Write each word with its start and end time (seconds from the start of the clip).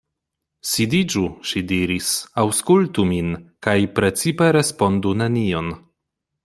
Sidiĝu, 0.69 1.21
ŝi 1.49 1.61
diris, 1.71 2.09
aŭskultu 2.45 3.07
min, 3.13 3.29
kaj 3.69 3.77
precipe 4.01 4.53
respondu 4.61 5.19
nenion. 5.25 5.75